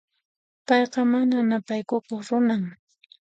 Payqa 0.67 1.01
mana 1.11 1.37
ñapaykukuq 1.49 2.05
runan. 2.27 2.63